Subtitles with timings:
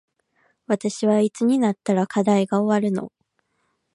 [0.65, 3.11] 私はいつになったら課題が終わるの